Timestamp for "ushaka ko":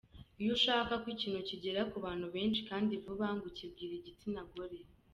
0.57-1.07